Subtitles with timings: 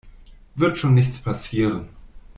[0.55, 1.87] Wird schon nichts passieren.